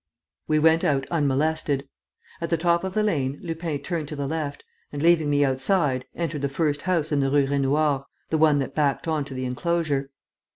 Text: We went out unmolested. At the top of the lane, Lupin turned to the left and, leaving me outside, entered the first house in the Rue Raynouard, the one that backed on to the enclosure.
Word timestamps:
We 0.47 0.57
went 0.57 0.83
out 0.83 1.05
unmolested. 1.11 1.87
At 2.41 2.49
the 2.49 2.57
top 2.57 2.83
of 2.83 2.95
the 2.95 3.03
lane, 3.03 3.37
Lupin 3.39 3.77
turned 3.83 4.07
to 4.07 4.15
the 4.15 4.25
left 4.25 4.65
and, 4.91 4.99
leaving 5.03 5.29
me 5.29 5.45
outside, 5.45 6.05
entered 6.15 6.41
the 6.41 6.49
first 6.49 6.81
house 6.89 7.11
in 7.11 7.19
the 7.19 7.29
Rue 7.29 7.45
Raynouard, 7.45 8.05
the 8.31 8.39
one 8.39 8.57
that 8.57 8.73
backed 8.73 9.07
on 9.07 9.23
to 9.25 9.35
the 9.35 9.45
enclosure. 9.45 10.09